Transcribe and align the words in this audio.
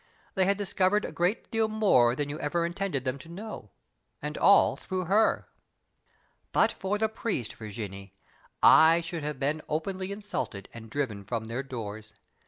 They 0.33 0.45
had 0.45 0.57
discovered 0.57 1.05
a 1.05 1.11
great 1.11 1.51
deal 1.51 1.67
more 1.67 2.15
than 2.15 2.27
you 2.27 2.39
ever 2.39 2.65
intended 2.65 3.03
them 3.03 3.19
to 3.19 3.29
know, 3.29 3.69
and 4.19 4.35
all 4.35 4.75
through 4.75 5.05
her." 5.05 5.47
"But 6.51 6.71
for 6.71 6.97
the 6.97 7.07
priest, 7.07 7.53
Virginie, 7.53 8.15
I 8.63 9.01
should 9.01 9.21
have 9.21 9.39
been 9.39 9.61
openly 9.69 10.11
insulted 10.11 10.69
and 10.73 10.89
driven 10.89 11.23
from 11.23 11.45
their 11.45 11.61
doors. 11.61 12.15